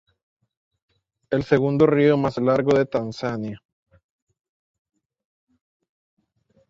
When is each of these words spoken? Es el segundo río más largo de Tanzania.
Es 1.29 1.29
el 1.29 1.43
segundo 1.43 1.85
río 1.85 2.17
más 2.17 2.35
largo 2.39 2.75
de 2.75 2.87
Tanzania. 2.87 3.61